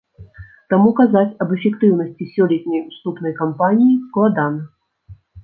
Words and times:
Таму 0.73 0.93
казаць 0.99 1.37
аб 1.45 1.53
эфектыўнасці 1.57 2.27
сёлетняй 2.33 2.81
уступнай 2.89 3.37
кампаніі 3.43 4.01
складана. 4.09 4.65